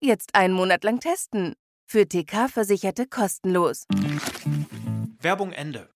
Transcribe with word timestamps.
Jetzt 0.00 0.34
einen 0.34 0.52
Monat 0.52 0.84
lang 0.84 1.00
testen. 1.00 1.54
Für 1.88 2.06
TK-Versicherte 2.06 3.06
kostenlos. 3.06 3.84
Werbung 5.20 5.52
Ende. 5.52 5.88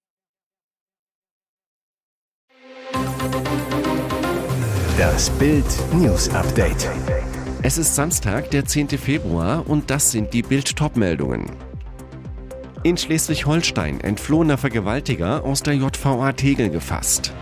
Das 4.96 5.28
Bild 5.30 5.66
News 5.92 6.30
Update. 6.30 6.88
Es 7.62 7.76
ist 7.76 7.94
Samstag, 7.94 8.50
der 8.50 8.64
10. 8.64 8.88
Februar 8.88 9.68
und 9.68 9.90
das 9.90 10.10
sind 10.12 10.32
die 10.32 10.42
Bild 10.42 10.74
meldungen 10.96 11.50
In 12.82 12.96
Schleswig-Holstein 12.96 14.00
entflohener 14.00 14.56
Vergewaltiger 14.56 15.44
aus 15.44 15.62
der 15.62 15.74
JVA 15.74 16.32
Tegel 16.32 16.70
gefasst. 16.70 17.34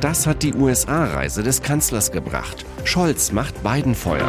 Das 0.00 0.26
hat 0.26 0.42
die 0.42 0.54
USA-Reise 0.54 1.44
des 1.44 1.62
Kanzlers 1.62 2.10
gebracht. 2.10 2.66
Scholz 2.84 3.30
macht 3.30 3.62
Biden 3.62 3.94
Feuer. 3.94 4.28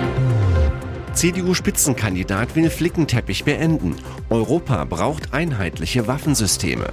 CDU-Spitzenkandidat 1.14 2.56
will 2.56 2.70
Flickenteppich 2.70 3.44
beenden. 3.44 3.96
Europa 4.30 4.84
braucht 4.86 5.34
einheitliche 5.34 6.08
Waffensysteme. 6.08 6.88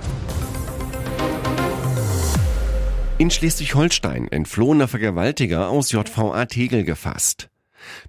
In 3.19 3.31
Schleswig-Holstein 3.31 4.29
entflohener 4.29 4.89
Vergewaltiger 4.89 5.69
aus 5.69 5.93
JVA 5.93 6.47
Tegel 6.47 6.85
gefasst. 6.85 7.51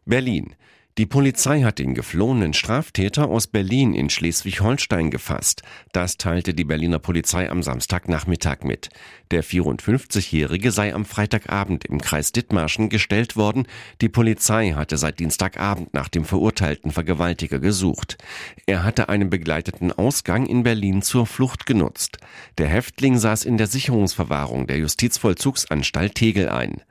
Berlin. 0.05 0.55
Die 0.97 1.05
Polizei 1.05 1.61
hat 1.61 1.79
den 1.79 1.93
geflohenen 1.93 2.53
Straftäter 2.53 3.29
aus 3.29 3.47
Berlin 3.47 3.93
in 3.93 4.09
Schleswig-Holstein 4.09 5.09
gefasst. 5.09 5.63
Das 5.93 6.17
teilte 6.17 6.53
die 6.53 6.65
Berliner 6.65 6.99
Polizei 6.99 7.49
am 7.49 7.63
Samstagnachmittag 7.63 8.63
mit. 8.63 8.89
Der 9.31 9.41
54-Jährige 9.41 10.71
sei 10.73 10.93
am 10.93 11.05
Freitagabend 11.05 11.85
im 11.85 12.01
Kreis 12.01 12.33
Dithmarschen 12.33 12.89
gestellt 12.89 13.37
worden. 13.37 13.67
Die 14.01 14.09
Polizei 14.09 14.71
hatte 14.71 14.97
seit 14.97 15.19
Dienstagabend 15.19 15.93
nach 15.93 16.09
dem 16.09 16.25
verurteilten 16.25 16.91
Vergewaltiger 16.91 17.59
gesucht. 17.59 18.17
Er 18.65 18.83
hatte 18.83 19.07
einen 19.07 19.29
begleiteten 19.29 19.93
Ausgang 19.93 20.45
in 20.45 20.63
Berlin 20.63 21.01
zur 21.01 21.25
Flucht 21.25 21.65
genutzt. 21.65 22.17
Der 22.57 22.67
Häftling 22.67 23.17
saß 23.17 23.45
in 23.45 23.57
der 23.57 23.67
Sicherungsverwahrung 23.67 24.67
der 24.67 24.79
Justizvollzugsanstalt 24.79 26.15
Tegel 26.15 26.49
ein. 26.49 26.81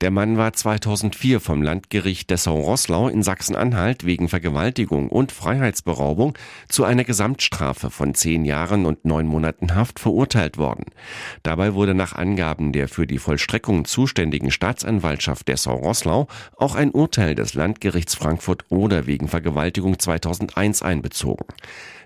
Der 0.00 0.10
Mann 0.10 0.36
war 0.36 0.52
2004 0.52 1.40
vom 1.40 1.62
Landgericht 1.62 2.30
Dessau-Rosslau 2.30 3.08
in 3.08 3.22
Sachsen-Anhalt 3.46 4.04
wegen 4.04 4.28
Vergewaltigung 4.28 5.08
und 5.08 5.30
Freiheitsberaubung 5.30 6.36
zu 6.68 6.82
einer 6.84 7.04
Gesamtstrafe 7.04 7.90
von 7.90 8.14
zehn 8.14 8.44
Jahren 8.44 8.86
und 8.86 9.04
neun 9.04 9.26
Monaten 9.26 9.76
Haft 9.76 10.00
verurteilt 10.00 10.58
worden. 10.58 10.86
Dabei 11.44 11.74
wurde 11.74 11.94
nach 11.94 12.14
Angaben 12.14 12.72
der 12.72 12.88
für 12.88 13.06
die 13.06 13.18
Vollstreckung 13.18 13.84
zuständigen 13.84 14.50
Staatsanwaltschaft 14.50 15.46
Dessau-Rosslau 15.46 16.26
auch 16.56 16.74
ein 16.74 16.90
Urteil 16.90 17.36
des 17.36 17.54
Landgerichts 17.54 18.16
Frankfurt 18.16 18.64
oder 18.68 19.06
wegen 19.06 19.28
Vergewaltigung 19.28 19.98
2001 19.98 20.82
einbezogen. 20.82 21.46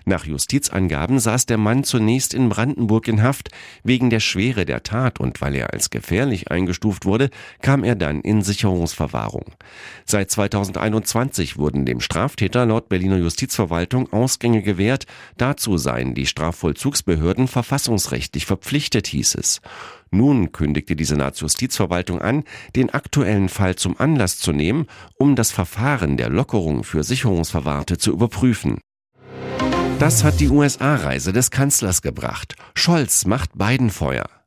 Nach 0.05 0.25
Justizangaben 0.25 1.19
saß 1.19 1.45
der 1.45 1.57
Mann 1.57 1.83
zunächst 1.83 2.33
in 2.33 2.49
Brandenburg 2.49 3.07
in 3.07 3.21
Haft. 3.21 3.49
Wegen 3.83 4.09
der 4.09 4.19
Schwere 4.19 4.65
der 4.65 4.83
Tat 4.83 5.19
und 5.19 5.41
weil 5.41 5.55
er 5.55 5.73
als 5.73 5.89
gefährlich 5.89 6.49
eingestuft 6.49 7.05
wurde, 7.05 7.29
kam 7.61 7.83
er 7.83 7.95
dann 7.95 8.21
in 8.21 8.41
Sicherungsverwahrung. 8.41 9.45
Seit 10.05 10.31
2021 10.31 11.57
wurden 11.57 11.85
dem 11.85 11.99
Straftäter 11.99 12.65
laut 12.65 12.89
Berliner 12.89 13.17
Justizverwaltung 13.17 14.11
Ausgänge 14.11 14.61
gewährt. 14.61 15.05
Dazu 15.37 15.77
seien 15.77 16.15
die 16.15 16.25
Strafvollzugsbehörden 16.25 17.47
verfassungsrechtlich 17.47 18.45
verpflichtet, 18.45 19.07
hieß 19.07 19.35
es. 19.35 19.61
Nun 20.09 20.51
kündigte 20.51 20.97
die 20.97 21.05
Senatsjustizverwaltung 21.05 22.21
an, 22.21 22.43
den 22.75 22.89
aktuellen 22.89 23.47
Fall 23.47 23.75
zum 23.75 23.97
Anlass 23.97 24.37
zu 24.37 24.51
nehmen, 24.51 24.87
um 25.15 25.37
das 25.37 25.51
Verfahren 25.51 26.17
der 26.17 26.29
Lockerung 26.29 26.83
für 26.83 27.03
Sicherungsverwahrte 27.03 27.97
zu 27.97 28.11
überprüfen. 28.11 28.79
Das 30.01 30.23
hat 30.23 30.39
die 30.39 30.49
USA-Reise 30.49 31.31
des 31.31 31.51
Kanzlers 31.51 32.01
gebracht. 32.01 32.55
Scholz 32.73 33.25
macht 33.25 33.55
Biden 33.55 33.91
Feuer. 33.91 34.40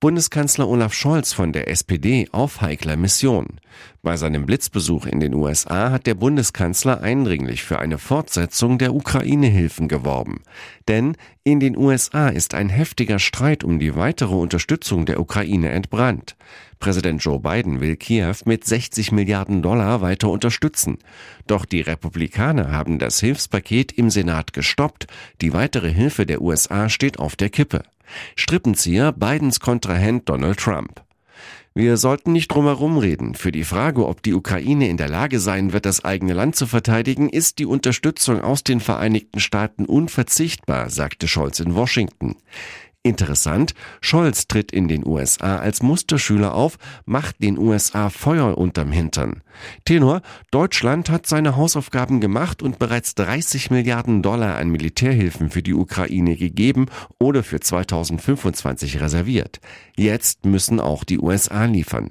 Bundeskanzler 0.00 0.68
Olaf 0.68 0.94
Scholz 0.94 1.32
von 1.32 1.52
der 1.52 1.66
SPD 1.66 2.28
auf 2.30 2.60
heikler 2.60 2.96
Mission. 2.96 3.58
Bei 4.00 4.16
seinem 4.16 4.46
Blitzbesuch 4.46 5.06
in 5.06 5.18
den 5.18 5.34
USA 5.34 5.90
hat 5.90 6.06
der 6.06 6.14
Bundeskanzler 6.14 7.00
eindringlich 7.00 7.64
für 7.64 7.80
eine 7.80 7.98
Fortsetzung 7.98 8.78
der 8.78 8.94
Ukraine-Hilfen 8.94 9.88
geworben. 9.88 10.44
Denn 10.86 11.16
in 11.42 11.58
den 11.58 11.76
USA 11.76 12.28
ist 12.28 12.54
ein 12.54 12.68
heftiger 12.68 13.18
Streit 13.18 13.64
um 13.64 13.80
die 13.80 13.96
weitere 13.96 14.36
Unterstützung 14.36 15.04
der 15.04 15.18
Ukraine 15.18 15.70
entbrannt. 15.70 16.36
Präsident 16.78 17.24
Joe 17.24 17.40
Biden 17.40 17.80
will 17.80 17.96
Kiew 17.96 18.36
mit 18.44 18.64
60 18.64 19.10
Milliarden 19.10 19.62
Dollar 19.62 20.00
weiter 20.00 20.30
unterstützen. 20.30 20.98
Doch 21.48 21.64
die 21.64 21.80
Republikaner 21.80 22.70
haben 22.70 23.00
das 23.00 23.18
Hilfspaket 23.18 23.90
im 23.90 24.10
Senat 24.10 24.52
gestoppt. 24.52 25.08
Die 25.40 25.52
weitere 25.52 25.92
Hilfe 25.92 26.24
der 26.24 26.40
USA 26.40 26.88
steht 26.88 27.18
auf 27.18 27.34
der 27.34 27.50
Kippe. 27.50 27.82
Strippenzieher 28.36 29.12
Bidens 29.12 29.60
Kontrahent 29.60 30.28
Donald 30.28 30.58
Trump. 30.58 31.02
Wir 31.74 31.96
sollten 31.96 32.32
nicht 32.32 32.48
drumherum 32.48 32.98
reden. 32.98 33.34
Für 33.36 33.52
die 33.52 33.62
Frage, 33.62 34.04
ob 34.08 34.20
die 34.22 34.34
Ukraine 34.34 34.88
in 34.88 34.96
der 34.96 35.08
Lage 35.08 35.38
sein 35.38 35.72
wird, 35.72 35.86
das 35.86 36.04
eigene 36.04 36.32
Land 36.32 36.56
zu 36.56 36.66
verteidigen, 36.66 37.28
ist 37.28 37.60
die 37.60 37.66
Unterstützung 37.66 38.40
aus 38.40 38.64
den 38.64 38.80
Vereinigten 38.80 39.38
Staaten 39.38 39.84
unverzichtbar, 39.84 40.90
sagte 40.90 41.28
Scholz 41.28 41.60
in 41.60 41.76
Washington. 41.76 42.34
Interessant, 43.08 43.74
Scholz 44.02 44.48
tritt 44.48 44.70
in 44.70 44.86
den 44.86 45.06
USA 45.06 45.56
als 45.56 45.82
Musterschüler 45.82 46.52
auf, 46.52 46.76
macht 47.06 47.42
den 47.42 47.56
USA 47.56 48.10
Feuer 48.10 48.58
unterm 48.58 48.92
Hintern. 48.92 49.42
Tenor, 49.86 50.20
Deutschland 50.50 51.08
hat 51.08 51.26
seine 51.26 51.56
Hausaufgaben 51.56 52.20
gemacht 52.20 52.62
und 52.62 52.78
bereits 52.78 53.14
30 53.14 53.70
Milliarden 53.70 54.20
Dollar 54.20 54.56
an 54.56 54.68
Militärhilfen 54.68 55.48
für 55.48 55.62
die 55.62 55.72
Ukraine 55.72 56.36
gegeben 56.36 56.86
oder 57.18 57.42
für 57.42 57.60
2025 57.60 59.00
reserviert. 59.00 59.60
Jetzt 59.96 60.44
müssen 60.44 60.78
auch 60.78 61.04
die 61.04 61.18
USA 61.18 61.64
liefern. 61.64 62.10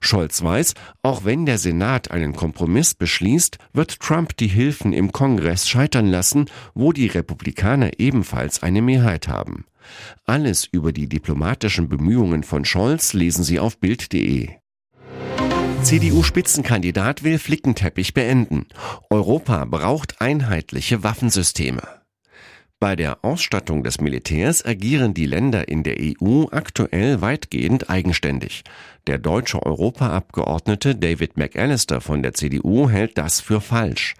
Scholz 0.00 0.42
weiß, 0.42 0.74
auch 1.02 1.24
wenn 1.24 1.46
der 1.46 1.58
Senat 1.58 2.10
einen 2.10 2.34
Kompromiss 2.34 2.94
beschließt, 2.94 3.58
wird 3.72 4.00
Trump 4.00 4.36
die 4.36 4.48
Hilfen 4.48 4.92
im 4.92 5.12
Kongress 5.12 5.68
scheitern 5.68 6.08
lassen, 6.08 6.46
wo 6.74 6.92
die 6.92 7.06
Republikaner 7.06 7.98
ebenfalls 7.98 8.62
eine 8.62 8.82
Mehrheit 8.82 9.28
haben. 9.28 9.64
Alles 10.24 10.64
über 10.64 10.92
die 10.92 11.08
diplomatischen 11.08 11.88
Bemühungen 11.88 12.42
von 12.42 12.64
Scholz 12.64 13.12
lesen 13.12 13.44
Sie 13.44 13.58
auf 13.58 13.78
Bild.de. 13.78 14.50
CDU-Spitzenkandidat 15.82 17.22
will 17.22 17.38
Flickenteppich 17.38 18.12
beenden. 18.12 18.66
Europa 19.10 19.64
braucht 19.64 20.20
einheitliche 20.20 21.04
Waffensysteme. 21.04 21.97
Bei 22.80 22.94
der 22.94 23.24
Ausstattung 23.24 23.82
des 23.82 24.00
Militärs 24.00 24.64
agieren 24.64 25.12
die 25.12 25.26
Länder 25.26 25.66
in 25.66 25.82
der 25.82 25.96
EU 25.98 26.44
aktuell 26.52 27.20
weitgehend 27.20 27.90
eigenständig. 27.90 28.62
Der 29.08 29.18
deutsche 29.18 29.60
Europaabgeordnete 29.60 30.94
David 30.94 31.36
McAllister 31.36 32.00
von 32.00 32.22
der 32.22 32.34
CDU 32.34 32.88
hält 32.88 33.18
das 33.18 33.40
für 33.40 33.60
falsch. 33.60 34.14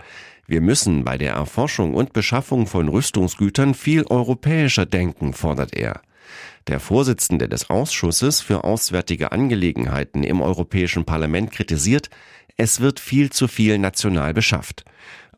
Wir 0.49 0.61
müssen 0.61 1.05
bei 1.05 1.17
der 1.17 1.35
Erforschung 1.35 1.95
und 1.95 2.13
Beschaffung 2.13 2.67
von 2.67 2.89
Rüstungsgütern 2.89 3.75
viel 3.75 4.03
europäischer 4.05 4.87
denken, 4.87 5.35
fordert 5.35 5.77
er. 5.77 6.01
Der 6.67 6.81
Vorsitzende 6.81 7.49
des 7.49 7.71
Ausschusses 7.71 8.41
für 8.41 8.65
Auswärtige 8.65 9.31
Angelegenheiten 9.31 10.25
im 10.25 10.43
Europäischen 10.43 11.05
Parlament 11.05 11.53
kritisiert, 11.53 12.11
es 12.57 12.81
wird 12.81 12.99
viel 12.99 13.31
zu 13.31 13.47
viel 13.47 13.79
national 13.79 14.35
beschafft. 14.35 14.85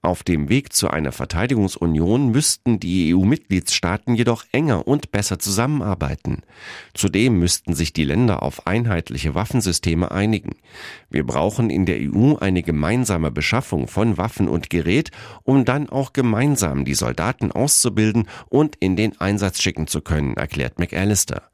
Auf 0.03 0.23
dem 0.23 0.49
Weg 0.49 0.73
zu 0.73 0.89
einer 0.89 1.13
Verteidigungsunion 1.13 2.31
müssten 2.31 2.81
die 2.81 3.15
EU-Mitgliedstaaten 3.15 4.15
jedoch 4.15 4.45
enger 4.51 4.89
und 4.89 5.13
besser 5.13 5.39
zusammenarbeiten. 5.39 6.41
Zudem 6.95 7.39
müssten 7.39 7.75
sich 7.75 7.93
die 7.93 8.05
Länder 8.05 8.43
auf 8.43 8.67
einheitliche 8.67 9.35
Waffensysteme 9.35 10.11
einigen. 10.11 10.57
Wir 11.11 11.27
brauchen 11.27 11.69
in 11.69 11.85
der 11.85 11.99
EU 12.01 12.37
eine 12.37 12.63
gemeinsame 12.63 13.31
Beschaffung 13.31 13.89
von 13.89 14.17
Waffen 14.17 14.49
und 14.49 14.71
Gerät, 14.71 15.11
um 15.43 15.67
dann 15.67 15.91
auch 15.91 16.15
gemeinsam 16.15 16.87
die 16.87 16.95
Soldaten 16.95 17.53
auszubilden 17.53 18.27
und 18.49 18.77
in 18.77 18.97
den 18.97 19.21
Einsatz 19.21 19.61
schicken 19.61 19.87
zu 19.87 20.01
können, 20.01 20.33
erklärt 20.33 20.79
McAllister. 20.79 21.51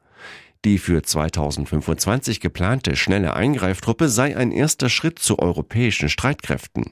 Die 0.67 0.79
für 0.79 1.01
2025 1.01 2.41
geplante 2.41 2.97
schnelle 2.97 3.37
Eingreiftruppe 3.37 4.09
sei 4.09 4.35
ein 4.35 4.51
erster 4.51 4.89
Schritt 4.89 5.17
zu 5.17 5.39
europäischen 5.39 6.09
Streitkräften. 6.09 6.91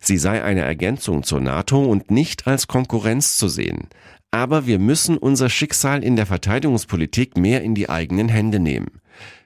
Sie 0.00 0.18
sei 0.18 0.42
eine 0.42 0.62
Ergänzung 0.62 1.22
zur 1.22 1.40
NATO 1.40 1.84
und 1.84 2.10
nicht 2.10 2.48
als 2.48 2.66
Konkurrenz 2.66 3.36
zu 3.36 3.46
sehen. 3.46 3.86
Aber 4.32 4.66
wir 4.66 4.80
müssen 4.80 5.18
unser 5.18 5.50
Schicksal 5.50 6.02
in 6.02 6.16
der 6.16 6.26
Verteidigungspolitik 6.26 7.36
mehr 7.36 7.62
in 7.62 7.76
die 7.76 7.88
eigenen 7.88 8.28
Hände 8.28 8.58
nehmen. 8.58 9.00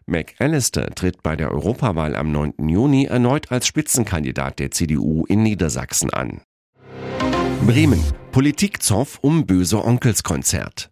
McAllister 0.06 0.94
tritt 0.94 1.22
bei 1.22 1.36
der 1.36 1.52
Europawahl 1.52 2.16
am 2.16 2.32
9. 2.32 2.70
Juni 2.70 3.04
erneut 3.04 3.52
als 3.52 3.66
Spitzenkandidat 3.66 4.58
der 4.58 4.70
CDU 4.70 5.26
in 5.26 5.42
Niedersachsen 5.42 6.08
an. 6.08 6.40
Bremen. 7.66 8.02
Politikzoff 8.32 9.18
um 9.20 9.44
Böse 9.44 9.84
Onkels 9.84 10.22
Konzert. 10.22 10.90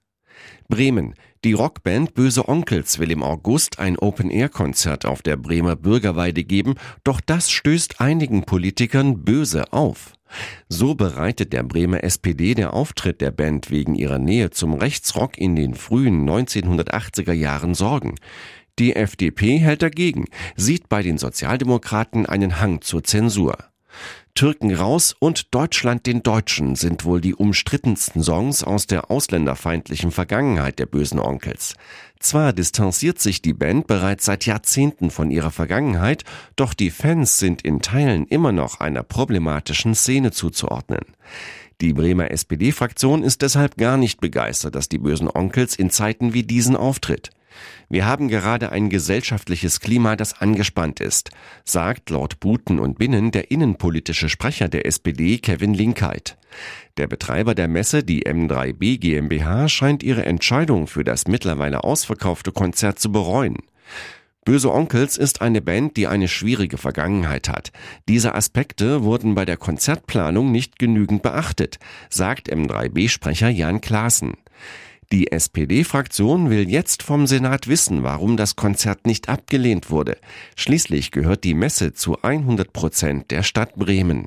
Bremen. 0.75 1.15
Die 1.45 1.53
Rockband 1.53 2.15
Böse 2.15 2.49
Onkels 2.49 2.99
will 2.99 3.13
im 3.13 3.23
August 3.23 3.79
ein 3.79 3.97
Open-Air-Konzert 3.97 5.07
auf 5.07 5.23
der 5.23 5.37
Bremer 5.37 5.77
Bürgerweide 5.77 6.43
geben, 6.43 6.75
doch 7.05 7.21
das 7.21 7.53
stößt 7.53 8.01
einigen 8.01 8.43
Politikern 8.43 9.23
böse 9.25 9.73
auf. 9.73 10.15
So 10.69 10.97
bereitet 10.97 11.53
der 11.53 11.63
Bremer 11.63 12.03
SPD 12.03 12.55
der 12.55 12.75
Auftritt 12.75 13.21
der 13.21 13.31
Band 13.31 13.71
wegen 13.71 13.95
ihrer 13.95 14.19
Nähe 14.19 14.51
zum 14.51 14.75
Rechtsrock 14.75 15.39
in 15.39 15.55
den 15.55 15.75
frühen 15.75 16.29
1980er 16.29 17.33
Jahren 17.33 17.75
Sorgen. 17.75 18.17
Die 18.81 18.97
FDP 18.97 19.59
hält 19.59 19.83
dagegen, 19.83 20.25
sieht 20.57 20.89
bei 20.89 21.05
den 21.05 21.19
Sozialdemokraten 21.19 22.27
einen 22.27 22.61
Hang 22.61 22.81
zur 22.81 23.05
Zensur. 23.05 23.59
Türken 24.35 24.75
raus 24.75 25.15
und 25.17 25.55
Deutschland 25.55 26.07
den 26.07 26.25
Deutschen 26.25 26.75
sind 26.75 27.05
wohl 27.05 27.21
die 27.21 27.37
umstrittensten 27.37 28.21
Songs 28.21 28.65
aus 28.65 28.89
der 28.89 29.09
ausländerfeindlichen 29.09 30.11
Vergangenheit 30.11 30.81
der 30.81 30.87
bösen 30.87 31.21
Onkels. 31.21 31.75
Zwar 32.19 32.53
distanziert 32.53 33.21
sich 33.21 33.43
die 33.43 33.53
Band 33.53 33.87
bereits 33.87 34.25
seit 34.25 34.45
Jahrzehnten 34.45 35.13
von 35.13 35.31
ihrer 35.31 35.53
Vergangenheit, 35.53 36.25
doch 36.57 36.75
die 36.75 36.91
Fans 36.91 37.39
sind 37.39 37.63
in 37.63 37.81
Teilen 37.81 38.27
immer 38.27 38.51
noch 38.51 38.81
einer 38.81 39.05
problematischen 39.05 39.95
Szene 39.95 40.33
zuzuordnen. 40.33 41.05
Die 41.81 41.93
Bremer 41.93 42.33
SPD-Fraktion 42.33 43.23
ist 43.23 43.41
deshalb 43.43 43.77
gar 43.77 43.97
nicht 43.97 44.21
begeistert, 44.21 44.75
dass 44.75 44.89
die 44.89 44.99
bösen 44.99 45.29
Onkels 45.33 45.77
in 45.77 45.91
Zeiten 45.91 46.35
wie 46.35 46.43
diesen 46.43 46.75
auftritt. 46.75 47.31
Wir 47.89 48.07
haben 48.07 48.29
gerade 48.29 48.73
ein 48.73 48.91
gesellschaftliches 48.91 49.81
Klima, 49.81 50.17
das 50.17 50.41
angespannt 50.41 51.01
ist, 51.01 51.31
sagt 51.65 52.11
laut 52.11 52.41
Buten 52.41 52.79
und 52.79 52.99
Binnen 52.99 53.31
der 53.31 53.51
innenpolitische 53.51 54.29
Sprecher 54.29 54.69
der 54.69 54.87
SPD 54.87 55.39
Kevin 55.39 55.75
Linkheit. 55.75 56.37
Der 56.97 57.07
Betreiber 57.07 57.55
der 57.55 57.69
Messe, 57.69 58.05
die 58.05 58.27
M3B 58.27 58.99
GmbH, 58.99 59.69
scheint 59.69 60.03
ihre 60.03 60.25
Entscheidung 60.25 60.87
für 60.87 61.05
das 61.05 61.27
mittlerweile 61.27 61.85
ausverkaufte 61.85 62.53
Konzert 62.53 62.99
zu 62.99 63.11
bereuen. 63.11 63.59
Böse 64.45 64.71
Onkels 64.73 65.17
ist 65.17 65.41
eine 65.41 65.63
Band, 65.63 65.97
die 65.97 66.07
eine 66.07 66.29
schwierige 66.29 66.77
Vergangenheit 66.77 67.49
hat. 67.49 67.73
Diese 68.09 68.35
Aspekte 68.35 69.03
wurden 69.03 69.35
bei 69.35 69.47
der 69.47 69.57
Konzertplanung 69.57 70.53
nicht 70.53 70.79
genügend 70.79 71.23
beachtet, 71.23 71.79
sagt 72.11 72.53
M3B-Sprecher 72.53 73.49
Jan 73.49 73.81
Klaassen. 73.81 74.35
Die 75.15 75.31
SPD-Fraktion 75.31 76.51
will 76.51 76.69
jetzt 76.69 77.05
vom 77.05 77.29
Senat 77.29 77.69
wissen, 77.69 78.03
warum 78.03 78.37
das 78.37 78.57
Konzert 78.57 79.07
nicht 79.07 79.29
abgelehnt 79.29 79.89
wurde. 79.89 80.17
Schließlich 80.57 81.13
gehört 81.13 81.45
die 81.45 81.55
Messe 81.55 81.93
zu 81.93 82.21
100 82.23 82.73
Prozent 82.73 83.31
der 83.31 83.45
Stadt 83.45 83.77
Bremen. 83.77 84.27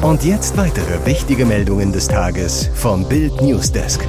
Und 0.00 0.22
jetzt 0.22 0.56
weitere 0.56 1.04
wichtige 1.04 1.44
Meldungen 1.44 1.90
des 1.90 2.06
Tages 2.06 2.70
vom 2.76 3.08
Bild 3.08 3.42
Newsdesk. 3.42 4.06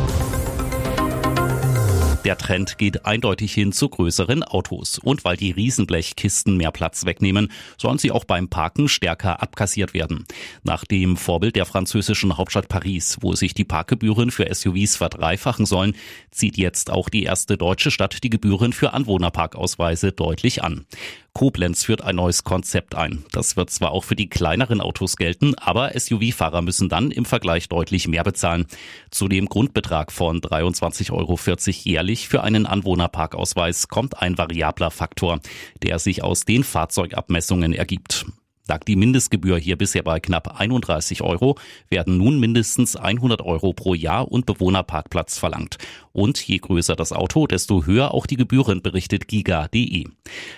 Der 2.26 2.40
Trend 2.40 2.80
geht 2.80 3.06
eindeutig 3.06 3.54
hin 3.54 3.72
zu 3.72 3.88
größeren 3.88 4.42
Autos. 4.42 4.98
Und 4.98 5.24
weil 5.26 5.38
die 5.38 5.52
Riesenblechkisten 5.52 6.58
mehr 6.58 6.72
Platz 6.72 7.06
wegnehmen, 7.06 7.52
sollen 7.78 8.00
sie 8.00 8.10
auch 8.10 8.26
beim 8.26 8.50
Parken 8.50 8.90
stärker 8.90 9.44
abkassiert 9.44 9.94
werden. 9.94 10.26
Nach 10.64 10.86
dem 10.86 11.18
Vorbild 11.18 11.56
der 11.56 11.68
französischen 11.68 12.36
Hauptstadt 12.36 12.68
Paris, 12.68 13.18
wo 13.22 13.36
sich 13.36 13.54
die 13.54 13.64
Parkgebühren 13.64 14.32
für 14.32 14.52
SUVs 14.52 14.96
verdreifachen 14.96 15.68
sollen, 15.68 15.96
zieht 16.32 16.58
jetzt 16.58 16.90
auch 16.90 17.10
die 17.10 17.24
erste 17.24 17.58
deutsche 17.58 17.92
Stadt 17.92 18.24
die 18.24 18.32
Gebühren 18.32 18.74
für 18.74 18.94
Anwohnerparkausweise 18.94 20.12
deutlich 20.12 20.64
an. 20.64 20.88
Koblenz 21.36 21.84
führt 21.84 22.02
ein 22.02 22.16
neues 22.16 22.46
Konzept 22.46 22.96
ein. 22.96 23.26
Das 23.34 23.58
wird 23.58 23.70
zwar 23.70 23.92
auch 23.92 24.06
für 24.06 24.16
die 24.16 24.30
kleineren 24.30 24.80
Autos 24.80 25.18
gelten, 25.18 25.54
aber 25.56 25.92
SUV-Fahrer 26.00 26.62
müssen 26.62 26.88
dann 26.88 27.12
im 27.12 27.26
Vergleich 27.26 27.68
deutlich 27.68 28.08
mehr 28.08 28.24
bezahlen. 28.24 28.68
Zu 29.12 29.28
dem 29.28 29.48
Grundbetrag 29.48 30.14
von 30.14 30.40
23,40 30.40 31.12
Euro 31.12 31.38
jährlich 31.84 32.30
für 32.30 32.42
einen 32.42 32.66
Anwohnerparkausweis 32.66 33.90
kommt 33.90 34.22
ein 34.22 34.38
variabler 34.38 34.92
Faktor, 34.92 35.42
der 35.84 36.00
sich 36.00 36.24
aus 36.24 36.46
den 36.46 36.64
Fahrzeugabmessungen 36.64 37.74
ergibt. 37.74 38.26
Lag 38.68 38.84
die 38.84 38.96
Mindestgebühr 38.96 39.58
hier 39.58 39.78
bisher 39.78 40.02
bei 40.02 40.20
knapp 40.20 40.60
31 40.60 41.22
Euro, 41.22 41.56
werden 41.90 42.18
nun 42.18 42.40
mindestens 42.40 42.96
100 42.96 43.42
Euro 43.44 43.74
pro 43.74 43.94
Jahr 43.94 44.32
und 44.32 44.48
Bewohnerparkplatz 44.48 45.38
verlangt. 45.38 45.78
Und 46.14 46.40
je 46.40 46.58
größer 46.58 46.96
das 46.96 47.12
Auto, 47.12 47.46
desto 47.46 47.86
höher 47.86 48.14
auch 48.14 48.26
die 48.26 48.38
Gebühren, 48.38 48.82
berichtet 48.82 49.28
giga.de. 49.28 50.06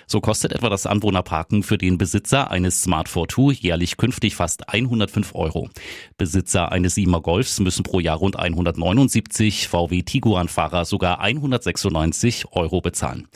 So 0.06 0.20
kostet 0.20 0.52
etwa 0.52 0.70
das 0.70 0.86
Anwohnerparken 0.86 1.62
für 1.62 1.76
den 1.76 1.98
Besitzer 1.98 2.50
eines 2.50 2.80
Smart 2.82 3.08
42 3.08 3.62
jährlich 3.62 3.96
künftig 3.96 4.36
fast 4.36 4.68
105 4.68 5.34
Euro. 5.34 5.68
Besitzer 6.16 6.72
eines 6.72 6.94
Siemer 6.94 7.20
Golfs 7.20 7.60
müssen 7.60 7.82
pro 7.82 8.00
Jahr 8.00 8.18
rund 8.18 8.38
179, 8.38 9.68
VW 9.68 10.02
Tiguan-Fahrer 10.02 10.84
sogar 10.84 11.20
196 11.20 12.52
Euro 12.52 12.80
bezahlen. 12.80 13.28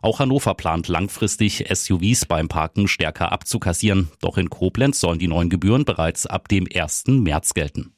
Auch 0.00 0.20
Hannover 0.20 0.54
plant 0.54 0.88
langfristig 0.88 1.64
SUVs 1.72 2.26
beim 2.26 2.48
Parken 2.48 2.88
stärker 2.88 3.32
abzukassieren. 3.32 4.10
Doch 4.20 4.38
in 4.38 4.50
Koblenz 4.50 5.00
sollen 5.00 5.18
die 5.18 5.28
neuen 5.28 5.50
Gebühren 5.50 5.84
bereits 5.84 6.26
ab 6.26 6.48
dem 6.48 6.66
1. 6.72 7.04
März 7.08 7.54
gelten. 7.54 7.97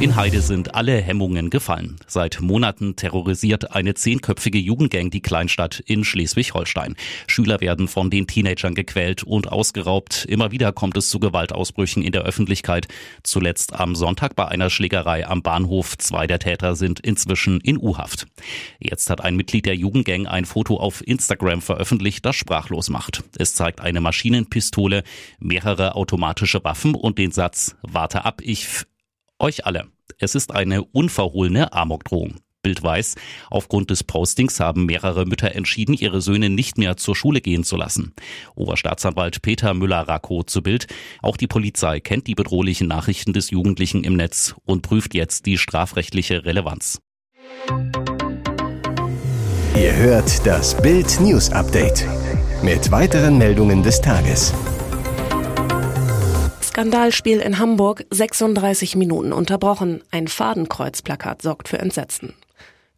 In 0.00 0.14
Heide 0.14 0.42
sind 0.42 0.76
alle 0.76 1.00
Hemmungen 1.00 1.50
gefallen. 1.50 1.96
Seit 2.06 2.40
Monaten 2.40 2.94
terrorisiert 2.94 3.72
eine 3.72 3.94
zehnköpfige 3.94 4.58
Jugendgang 4.58 5.10
die 5.10 5.20
Kleinstadt 5.20 5.80
in 5.80 6.04
Schleswig-Holstein. 6.04 6.94
Schüler 7.26 7.60
werden 7.60 7.88
von 7.88 8.08
den 8.08 8.28
Teenagern 8.28 8.76
gequält 8.76 9.24
und 9.24 9.50
ausgeraubt. 9.50 10.24
Immer 10.26 10.52
wieder 10.52 10.70
kommt 10.70 10.96
es 10.96 11.10
zu 11.10 11.18
Gewaltausbrüchen 11.18 12.04
in 12.04 12.12
der 12.12 12.22
Öffentlichkeit. 12.22 12.86
Zuletzt 13.24 13.72
am 13.72 13.96
Sonntag 13.96 14.36
bei 14.36 14.46
einer 14.46 14.70
Schlägerei 14.70 15.26
am 15.26 15.42
Bahnhof. 15.42 15.98
Zwei 15.98 16.28
der 16.28 16.38
Täter 16.38 16.76
sind 16.76 17.00
inzwischen 17.00 17.60
in 17.60 17.76
U-Haft. 17.76 18.28
Jetzt 18.78 19.10
hat 19.10 19.20
ein 19.20 19.34
Mitglied 19.34 19.66
der 19.66 19.74
Jugendgang 19.74 20.28
ein 20.28 20.44
Foto 20.44 20.76
auf 20.76 21.04
Instagram 21.04 21.60
veröffentlicht, 21.60 22.24
das 22.24 22.36
sprachlos 22.36 22.88
macht. 22.88 23.24
Es 23.36 23.54
zeigt 23.54 23.80
eine 23.80 24.00
Maschinenpistole, 24.00 25.02
mehrere 25.40 25.96
automatische 25.96 26.62
Waffen 26.62 26.94
und 26.94 27.18
den 27.18 27.32
Satz, 27.32 27.74
warte 27.82 28.24
ab, 28.24 28.42
ich 28.44 28.68
euch 29.38 29.66
alle. 29.66 29.86
Es 30.18 30.34
ist 30.34 30.54
eine 30.54 30.84
unverhohlene 30.84 31.72
Amokdrohung. 31.72 32.36
Bild 32.62 32.82
weiß, 32.82 33.14
aufgrund 33.50 33.90
des 33.90 34.02
Postings 34.04 34.58
haben 34.60 34.86
mehrere 34.86 35.24
Mütter 35.26 35.54
entschieden, 35.54 35.94
ihre 35.94 36.20
Söhne 36.20 36.50
nicht 36.50 36.76
mehr 36.76 36.96
zur 36.96 37.14
Schule 37.14 37.40
gehen 37.40 37.64
zu 37.64 37.76
lassen. 37.76 38.12
Oberstaatsanwalt 38.56 39.42
Peter 39.42 39.74
Müller-Racco 39.74 40.42
zu 40.42 40.62
Bild. 40.62 40.86
Auch 41.22 41.36
die 41.36 41.46
Polizei 41.46 42.00
kennt 42.00 42.26
die 42.26 42.34
bedrohlichen 42.34 42.88
Nachrichten 42.88 43.32
des 43.32 43.50
Jugendlichen 43.50 44.04
im 44.04 44.16
Netz 44.16 44.54
und 44.64 44.82
prüft 44.82 45.14
jetzt 45.14 45.46
die 45.46 45.56
strafrechtliche 45.56 46.44
Relevanz. 46.44 47.00
Ihr 49.76 49.94
hört 49.94 50.44
das 50.44 50.80
Bild 50.82 51.20
News 51.20 51.50
Update 51.50 52.04
mit 52.62 52.90
weiteren 52.90 53.38
Meldungen 53.38 53.84
des 53.84 54.00
Tages. 54.00 54.52
Skandalspiel 56.78 57.40
in 57.40 57.58
Hamburg 57.58 58.04
36 58.10 58.94
Minuten 58.94 59.32
unterbrochen. 59.32 60.00
Ein 60.12 60.28
Fadenkreuzplakat 60.28 61.42
sorgt 61.42 61.66
für 61.66 61.80
Entsetzen. 61.80 62.34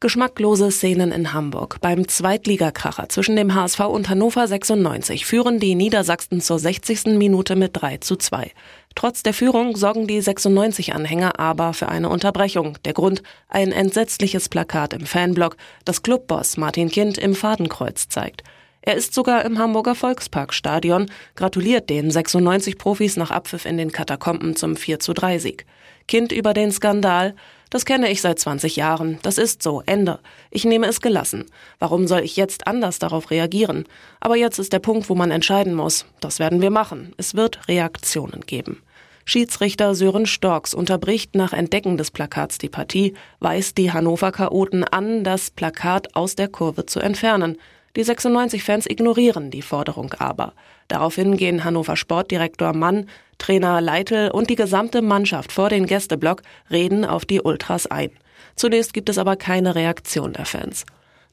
Geschmacklose 0.01 0.71
Szenen 0.71 1.13
in 1.13 1.33
Hamburg. 1.33 1.79
Beim 1.81 2.07
Zweitligakracher 2.07 3.09
zwischen 3.09 3.37
dem 3.37 3.55
HSV 3.55 3.81
und 3.81 4.11
Hannover 4.11 4.47
96 4.47 5.25
führen 5.25 5.61
die 5.61 5.75
Niedersachsen 5.75 6.43
zur 6.43 6.59
60. 6.59 7.17
Minute 7.17 7.57
mit 7.57 7.71
3 7.73 7.97
zu 7.97 8.17
2. 8.17 8.51
Trotz 8.97 9.23
der 9.23 9.33
Führung 9.33 9.75
sorgen 9.79 10.07
die 10.07 10.21
96-Anhänger 10.21 11.41
aber 11.41 11.73
für 11.73 11.89
eine 11.89 12.11
Unterbrechung. 12.11 12.77
Der 12.85 12.93
Grund? 12.93 13.23
Ein 13.49 13.73
entsetzliches 13.73 14.51
Plakat 14.51 14.93
im 14.93 15.07
Fanblock, 15.07 15.57
das 15.87 16.03
Clubboss 16.03 16.59
Martin 16.59 16.91
Kind 16.91 17.17
im 17.17 17.35
Fadenkreuz 17.35 18.09
zeigt. 18.09 18.43
Er 18.83 18.95
ist 18.95 19.13
sogar 19.13 19.45
im 19.45 19.59
Hamburger 19.59 19.95
Volksparkstadion, 19.95 21.11
gratuliert 21.37 21.91
den 21.91 22.11
96 22.11 22.79
Profis 22.79 23.17
nach 23.17 23.31
Abpfiff 23.31 23.67
in 23.67 23.77
den 23.77 23.93
Katakomben 23.93 24.57
zum 24.57 24.75
4 24.75 25.01
zu 25.01 25.13
3 25.13 25.39
Sieg. 25.39 25.67
Kind 26.09 26.33
über 26.33 26.55
den 26.55 26.73
Skandal, 26.73 27.35
das 27.69 27.85
kenne 27.85 28.11
ich 28.11 28.21
seit 28.21 28.39
20 28.39 28.77
Jahren, 28.77 29.19
das 29.23 29.39
ist 29.39 29.63
so, 29.63 29.83
Ende. 29.85 30.19
Ich 30.51 30.65
nehme 30.65 30.87
es 30.87 31.01
gelassen. 31.01 31.45
Warum 31.79 32.09
soll 32.09 32.21
ich 32.21 32.37
jetzt 32.37 32.67
anders 32.67 32.99
darauf 32.99 33.31
reagieren? 33.31 33.85
Aber 34.19 34.37
jetzt 34.37 34.59
ist 34.59 34.73
der 34.73 34.81
Punkt, 34.81 35.09
wo 35.09 35.15
man 35.15 35.31
entscheiden 35.31 35.75
muss. 35.75 36.07
Das 36.21 36.39
werden 36.39 36.63
wir 36.63 36.71
machen. 36.71 37.15
Es 37.17 37.37
wird 37.37 37.69
Reaktionen 37.69 38.41
geben. 38.41 38.83
Schiedsrichter 39.25 39.95
Sören 39.95 40.27
Storks 40.27 40.75
unterbricht 40.75 41.37
nach 41.37 41.53
Entdecken 41.53 41.97
des 41.97 42.11
Plakats 42.11 42.59
die 42.59 42.69
Partie, 42.69 43.15
weist 43.39 43.79
die 43.79 43.93
Hannover 43.93 44.33
Chaoten 44.33 44.83
an, 44.83 45.23
das 45.23 45.53
Plakat 45.53 46.17
aus 46.17 46.35
der 46.35 46.49
Kurve 46.49 46.87
zu 46.87 46.99
entfernen. 46.99 47.57
Die 47.97 48.05
96-Fans 48.05 48.87
ignorieren 48.87 49.51
die 49.51 49.63
Forderung 49.63 50.15
aber. 50.19 50.53
Daraufhin 50.89 51.37
gehen 51.37 51.65
Hannover 51.65 51.97
Sportdirektor 51.97 52.73
Mann, 52.73 53.07
Trainer 53.39 53.81
Leitl 53.81 54.31
und 54.33 54.49
die 54.49 54.57
gesamte 54.57 55.03
Mannschaft 55.03 55.51
vor 55.51 55.71
den 55.71 55.87
Gästeblock, 55.87 56.43
reden 56.71 57.05
auf 57.05 57.25
die 57.25 57.41
Ultras 57.41 57.87
ein. 57.87 58.11
Zunächst 58.55 58.93
gibt 58.93 59.09
es 59.09 59.19
aber 59.19 59.37
keine 59.37 59.75
Reaktion 59.75 60.33
der 60.33 60.45
Fans. 60.45 60.85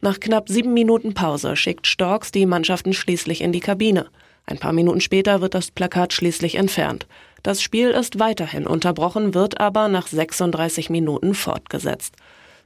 Nach 0.01 0.19
knapp 0.19 0.49
sieben 0.49 0.73
Minuten 0.73 1.13
Pause 1.13 1.55
schickt 1.55 1.87
Storks 1.87 2.31
die 2.31 2.45
Mannschaften 2.45 2.93
schließlich 2.93 3.41
in 3.41 3.51
die 3.51 3.59
Kabine. 3.59 4.07
Ein 4.45 4.57
paar 4.57 4.73
Minuten 4.73 5.01
später 5.01 5.41
wird 5.41 5.53
das 5.53 5.71
Plakat 5.71 6.13
schließlich 6.13 6.55
entfernt. 6.55 7.07
Das 7.43 7.61
Spiel 7.61 7.89
ist 7.89 8.19
weiterhin 8.19 8.65
unterbrochen, 8.65 9.33
wird 9.33 9.59
aber 9.59 9.89
nach 9.89 10.07
36 10.07 10.89
Minuten 10.89 11.33
fortgesetzt. 11.33 12.15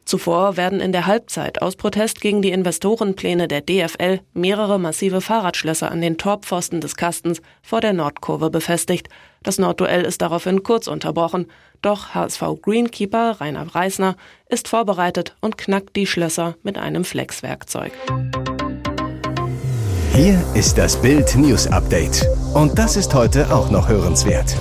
Zuvor 0.05 0.58
werden 0.58 0.79
in 0.79 0.91
der 0.91 1.05
Halbzeit 1.05 1.62
aus 1.62 1.75
Protest 1.75 2.22
gegen 2.22 2.41
die 2.41 2.51
Investorenpläne 2.51 3.48
der 3.48 3.62
DFL 3.62 4.20
mehrere 4.34 4.79
massive 4.79 5.22
Fahrradschlösser 5.22 5.91
an 5.91 6.01
den 6.01 6.17
Torpfosten 6.17 6.81
des 6.81 6.96
Kastens 6.96 7.41
vor 7.62 7.81
der 7.81 7.93
Nordkurve 7.93 8.50
befestigt. 8.50 9.10
Das 9.43 9.58
Nordduell 9.58 10.03
ist 10.03 10.22
daraufhin 10.22 10.63
kurz 10.63 10.88
unterbrochen. 10.88 11.48
Doch 11.81 12.13
HSV 12.13 12.43
Greenkeeper 12.62 13.38
Rainer 13.39 13.74
Reisner 13.74 14.15
ist 14.50 14.67
vorbereitet 14.67 15.36
und 15.39 15.58
knackt 15.58 15.96
die 15.96 16.08
Schlösser 16.08 16.55
mit 16.63 16.77
einem 16.77 17.03
Flexwerkzeug. 17.05 17.91
Hier 20.13 20.43
ist 20.53 20.77
das 20.77 21.01
Bild 21.01 21.36
News 21.36 21.67
Update. 21.67 22.27
Und 22.53 22.77
das 22.77 22.98
ist 22.98 23.13
heute 23.13 23.53
auch 23.53 23.72
noch 23.72 23.88
hörenswert. 23.88 24.55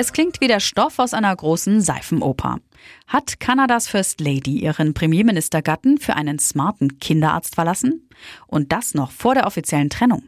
Es 0.00 0.12
klingt 0.12 0.40
wie 0.40 0.46
der 0.46 0.60
Stoff 0.60 1.00
aus 1.00 1.12
einer 1.12 1.34
großen 1.34 1.80
Seifenoper. 1.80 2.60
Hat 3.08 3.40
Kanadas 3.40 3.88
First 3.88 4.20
Lady 4.20 4.60
ihren 4.60 4.94
Premierministergatten 4.94 5.98
für 5.98 6.14
einen 6.14 6.38
smarten 6.38 7.00
Kinderarzt 7.00 7.56
verlassen? 7.56 8.08
Und 8.46 8.70
das 8.70 8.94
noch 8.94 9.10
vor 9.10 9.34
der 9.34 9.44
offiziellen 9.44 9.90
Trennung. 9.90 10.22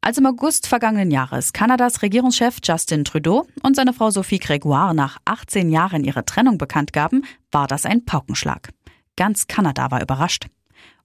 Als 0.00 0.18
im 0.18 0.26
August 0.26 0.66
vergangenen 0.66 1.12
Jahres 1.12 1.52
Kanadas 1.52 2.02
Regierungschef 2.02 2.56
Justin 2.60 3.04
Trudeau 3.04 3.46
und 3.62 3.76
seine 3.76 3.92
Frau 3.92 4.10
Sophie 4.10 4.40
Gregoire 4.40 4.94
nach 4.94 5.18
18 5.26 5.70
Jahren 5.70 6.02
ihre 6.02 6.24
Trennung 6.24 6.58
bekannt 6.58 6.92
gaben, 6.92 7.24
war 7.52 7.68
das 7.68 7.86
ein 7.86 8.04
Paukenschlag. 8.04 8.70
Ganz 9.14 9.46
Kanada 9.46 9.92
war 9.92 10.02
überrascht. 10.02 10.48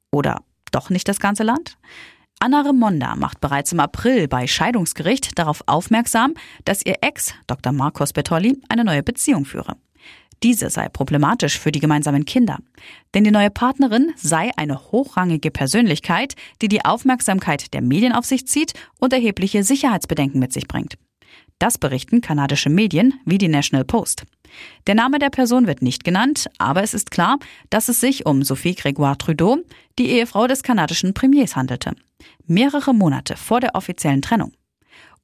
Oder 0.09 0.41
doch 0.71 0.89
nicht 0.89 1.07
das 1.07 1.19
ganze 1.19 1.43
Land? 1.43 1.77
Anna 2.39 2.61
Remonda 2.61 3.15
macht 3.15 3.41
bereits 3.41 3.71
im 3.71 3.79
April 3.79 4.27
bei 4.27 4.45
Scheidungsgericht 4.45 5.39
darauf 5.39 5.63
aufmerksam, 5.65 6.35
dass 6.65 6.85
ihr 6.85 6.97
Ex, 7.01 7.33
Dr. 7.47 7.73
Marcos 7.73 8.13
Bertolli, 8.13 8.61
eine 8.69 8.83
neue 8.83 9.01
Beziehung 9.01 9.45
führe. 9.45 9.75
Diese 10.43 10.69
sei 10.69 10.87
problematisch 10.87 11.57
für 11.57 11.71
die 11.71 11.79
gemeinsamen 11.79 12.25
Kinder. 12.25 12.59
Denn 13.15 13.23
die 13.23 13.31
neue 13.31 13.49
Partnerin 13.49 14.13
sei 14.15 14.51
eine 14.55 14.91
hochrangige 14.91 15.49
Persönlichkeit, 15.49 16.35
die 16.61 16.67
die 16.67 16.85
Aufmerksamkeit 16.85 17.73
der 17.73 17.81
Medien 17.81 18.13
auf 18.13 18.25
sich 18.25 18.47
zieht 18.47 18.73
und 18.99 19.13
erhebliche 19.13 19.63
Sicherheitsbedenken 19.63 20.39
mit 20.39 20.53
sich 20.53 20.67
bringt. 20.67 20.95
Das 21.57 21.79
berichten 21.79 22.21
kanadische 22.21 22.69
Medien 22.69 23.15
wie 23.25 23.39
die 23.39 23.47
National 23.47 23.83
Post. 23.83 24.25
Der 24.87 24.95
Name 24.95 25.19
der 25.19 25.29
Person 25.29 25.67
wird 25.67 25.81
nicht 25.81 26.03
genannt, 26.03 26.47
aber 26.57 26.83
es 26.83 26.93
ist 26.93 27.11
klar, 27.11 27.37
dass 27.69 27.89
es 27.89 27.99
sich 27.99 28.25
um 28.25 28.43
Sophie 28.43 28.75
Grégoire 28.75 29.17
Trudeau, 29.17 29.57
die 29.99 30.09
Ehefrau 30.09 30.47
des 30.47 30.63
kanadischen 30.63 31.13
Premiers, 31.13 31.55
handelte 31.55 31.93
mehrere 32.47 32.93
Monate 32.93 33.35
vor 33.37 33.59
der 33.59 33.75
offiziellen 33.75 34.21
Trennung. 34.21 34.53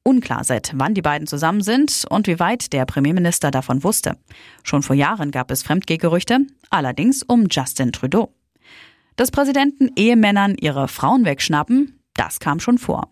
Unklar 0.03 0.43
seit 0.43 0.73
wann 0.75 0.93
die 0.93 1.01
beiden 1.01 1.27
zusammen 1.27 1.61
sind 1.61 2.05
und 2.09 2.27
wie 2.27 2.39
weit 2.39 2.73
der 2.73 2.85
Premierminister 2.85 3.51
davon 3.51 3.83
wusste. 3.83 4.17
Schon 4.61 4.83
vor 4.83 4.95
Jahren 4.95 5.31
gab 5.31 5.49
es 5.49 5.63
Fremdgehgerüchte, 5.63 6.39
allerdings 6.69 7.23
um 7.23 7.47
Justin 7.49 7.93
Trudeau. 7.93 8.33
Dass 9.15 9.31
Präsidenten 9.31 9.91
Ehemännern 9.95 10.55
ihre 10.59 10.89
Frauen 10.89 11.23
wegschnappen, 11.23 11.99
das 12.15 12.39
kam 12.39 12.59
schon 12.59 12.77
vor. 12.77 13.09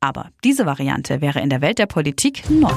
Aber 0.00 0.30
diese 0.44 0.66
Variante 0.66 1.22
wäre 1.22 1.40
in 1.40 1.48
der 1.48 1.62
Welt 1.62 1.78
der 1.78 1.86
Politik 1.86 2.42
neu. 2.50 2.72